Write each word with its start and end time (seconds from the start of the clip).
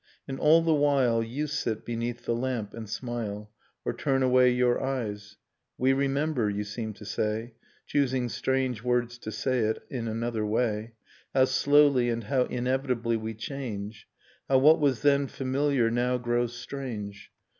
And 0.27 0.39
all 0.39 0.63
the 0.63 0.73
while 0.73 1.21
You 1.21 1.45
sit 1.45 1.85
beneath 1.85 2.25
the 2.25 2.33
lamp, 2.33 2.73
and 2.73 2.89
smile, 2.89 3.51
Or 3.85 3.93
turn 3.93 4.23
away 4.23 4.49
your 4.49 4.81
eyes. 4.83 5.37
We 5.77 5.93
remember, 5.93 6.49
you 6.49 6.63
seem 6.63 6.93
to 6.93 7.05
say,— 7.05 7.53
Choosing 7.85 8.27
strange 8.27 8.81
words 8.81 9.19
to 9.19 9.31
say 9.31 9.59
it, 9.59 9.83
in 9.91 10.07
another 10.07 10.43
way,— 10.43 10.93
How 11.35 11.45
slowly 11.45 12.09
and 12.09 12.23
how 12.23 12.45
inevitably 12.45 13.17
we 13.17 13.35
change. 13.35 14.07
How 14.49 14.57
what 14.57 14.79
was 14.79 15.03
then 15.03 15.27
familiar 15.27 15.91
now 15.91 16.17
grows 16.17 16.55
strange 16.55 17.29